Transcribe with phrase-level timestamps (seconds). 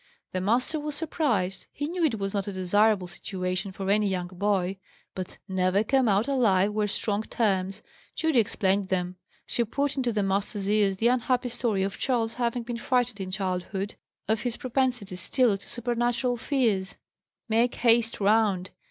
[0.31, 1.67] The master was surprised.
[1.71, 4.77] He knew it was not a desirable situation for any young boy;
[5.13, 7.83] but "never come out alive" were strong terms.
[8.15, 9.17] Judy explained them.
[9.45, 13.29] She poured into the master's ears the unhappy story of Charles having been frightened in
[13.29, 13.93] childhood;
[14.27, 16.97] of his propensity still to supernatural fears.
[17.47, 18.71] "Make haste round!